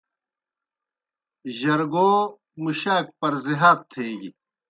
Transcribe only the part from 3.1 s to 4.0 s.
پَرزِہات